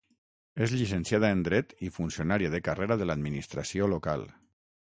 [0.67, 4.27] És llicenciada en Dret i funcionària de carrera de l'administració local.